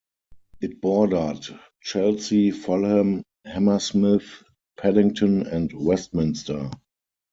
It 0.61 0.81
bordered 0.81 1.43
Chelsea, 1.83 2.49
Fulham, 2.49 3.21
Hammersmith, 3.45 4.41
Paddington, 4.75 5.45
and 5.45 5.71
Westminster. 5.71 6.71